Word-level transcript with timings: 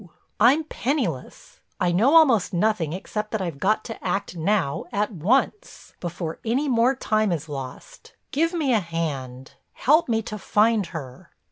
I'm 0.39 0.63
penniless, 0.63 1.59
I 1.79 1.91
know 1.91 2.15
almost 2.15 2.55
nothing 2.55 2.91
except 2.91 3.29
that 3.29 3.39
I've 3.43 3.59
got 3.59 3.83
to 3.85 4.03
act 4.03 4.35
now, 4.35 4.85
at 4.91 5.11
once, 5.11 5.93
before 5.99 6.39
any 6.43 6.67
more 6.67 6.95
time 6.95 7.31
is 7.31 7.47
lost. 7.47 8.15
Give 8.31 8.51
me 8.51 8.73
a 8.73 8.79
hand, 8.79 9.51
help 9.73 10.09
me 10.09 10.23
to 10.23 10.39
find 10.39 10.87
her." 10.87 11.29